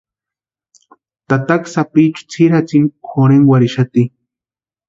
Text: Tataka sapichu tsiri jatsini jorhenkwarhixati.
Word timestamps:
Tataka 1.33 1.71
sapichu 1.75 2.21
tsiri 2.31 2.57
jatsini 2.57 2.91
jorhenkwarhixati. 3.13 4.09